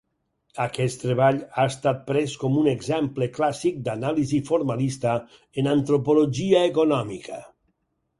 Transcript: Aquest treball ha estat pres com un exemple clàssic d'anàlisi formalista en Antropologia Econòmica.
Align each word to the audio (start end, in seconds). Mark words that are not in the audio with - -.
Aquest 0.63 0.99
treball 1.01 1.35
ha 1.57 1.65
estat 1.71 1.99
pres 2.07 2.33
com 2.43 2.55
un 2.61 2.69
exemple 2.71 3.27
clàssic 3.35 3.77
d'anàlisi 3.89 4.39
formalista 4.47 5.13
en 5.65 5.71
Antropologia 5.75 6.63
Econòmica. 6.71 7.39